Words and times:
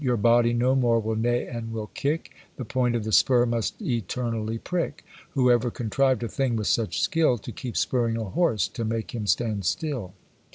Your 0.03 0.17
body 0.17 0.51
no 0.53 0.73
more 0.73 0.99
will 0.99 1.15
neigh 1.15 1.45
and 1.45 1.71
will 1.71 1.91
kick, 1.93 2.31
The 2.55 2.65
point 2.65 2.95
of 2.95 3.03
the 3.03 3.11
spur 3.11 3.45
must 3.45 3.79
eternally 3.79 4.57
prick; 4.57 5.05
Whoever 5.35 5.69
contrived 5.69 6.23
a 6.23 6.27
thing 6.27 6.55
with 6.55 6.65
such 6.65 6.99
skill, 6.99 7.37
To 7.37 7.51
keep 7.51 7.77
spurring 7.77 8.17
a 8.17 8.23
horse 8.23 8.67
to 8.69 8.83
make 8.83 9.13
him 9.13 9.27
stand 9.27 9.63
still! 9.63 10.13